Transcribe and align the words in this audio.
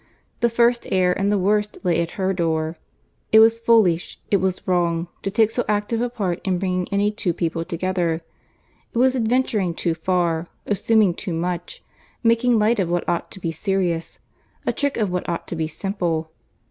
The 0.39 0.49
first 0.49 0.87
error 0.91 1.11
and 1.13 1.31
the 1.31 1.37
worst 1.37 1.77
lay 1.83 2.01
at 2.01 2.17
her 2.17 2.33
door. 2.33 2.75
It 3.31 3.37
was 3.37 3.59
foolish, 3.59 4.19
it 4.31 4.37
was 4.37 4.67
wrong, 4.67 5.09
to 5.21 5.29
take 5.29 5.51
so 5.51 5.63
active 5.69 6.01
a 6.01 6.09
part 6.09 6.41
in 6.43 6.57
bringing 6.57 6.87
any 6.91 7.11
two 7.11 7.33
people 7.35 7.63
together. 7.63 8.23
It 8.93 8.97
was 8.97 9.15
adventuring 9.15 9.75
too 9.75 9.93
far, 9.93 10.47
assuming 10.65 11.13
too 11.13 11.33
much, 11.33 11.83
making 12.23 12.57
light 12.57 12.79
of 12.79 12.89
what 12.89 13.07
ought 13.07 13.29
to 13.29 13.39
be 13.39 13.51
serious, 13.51 14.17
a 14.65 14.73
trick 14.73 14.97
of 14.97 15.11
what 15.11 15.29
ought 15.29 15.47
to 15.49 15.55
be 15.55 15.67
simple. 15.67 16.31